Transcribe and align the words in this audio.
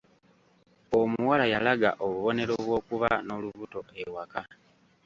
Omuwala 0.99 1.45
yalaga 1.53 1.89
obubonero 2.07 2.53
bw'okuba 2.65 3.09
n'olubuto 3.27 3.79
ewaka. 4.01 4.41